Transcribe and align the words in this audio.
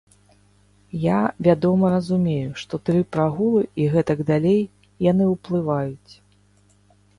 Я, 1.01 1.19
вядома, 1.47 1.91
разумею, 1.97 2.49
што 2.63 2.79
тры 2.89 3.03
прагулы 3.17 3.63
і 3.85 3.87
гэтак 3.93 4.25
далей, 4.33 4.61
яны 5.11 5.31
ўплываюць. 5.37 6.11